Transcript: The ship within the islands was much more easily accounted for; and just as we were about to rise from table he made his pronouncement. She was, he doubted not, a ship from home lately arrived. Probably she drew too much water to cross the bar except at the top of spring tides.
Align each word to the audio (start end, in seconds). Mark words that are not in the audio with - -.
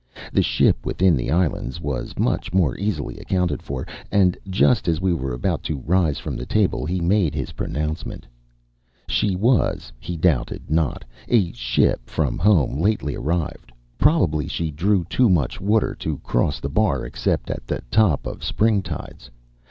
The 0.33 0.41
ship 0.41 0.83
within 0.83 1.15
the 1.15 1.29
islands 1.29 1.79
was 1.79 2.17
much 2.17 2.51
more 2.51 2.75
easily 2.79 3.19
accounted 3.19 3.61
for; 3.61 3.85
and 4.11 4.35
just 4.49 4.87
as 4.87 4.99
we 4.99 5.13
were 5.13 5.31
about 5.31 5.61
to 5.65 5.77
rise 5.85 6.17
from 6.17 6.39
table 6.43 6.87
he 6.87 6.99
made 6.99 7.35
his 7.35 7.51
pronouncement. 7.51 8.25
She 9.07 9.35
was, 9.35 9.91
he 9.99 10.17
doubted 10.17 10.71
not, 10.71 11.05
a 11.27 11.51
ship 11.51 12.09
from 12.09 12.39
home 12.39 12.79
lately 12.79 13.13
arrived. 13.13 13.71
Probably 13.99 14.47
she 14.47 14.71
drew 14.71 15.03
too 15.03 15.29
much 15.29 15.61
water 15.61 15.93
to 15.99 16.17
cross 16.23 16.59
the 16.59 16.67
bar 16.69 17.05
except 17.05 17.51
at 17.51 17.67
the 17.67 17.83
top 17.91 18.25
of 18.25 18.43
spring 18.43 18.81
tides. 18.81 19.29